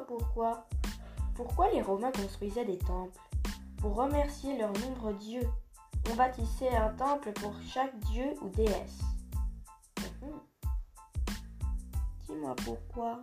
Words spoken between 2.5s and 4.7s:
des temples? Pour remercier